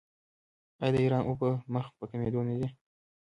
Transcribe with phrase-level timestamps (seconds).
[0.81, 2.67] آیا د ایران اوبه مخ په کمیدو نه دي؟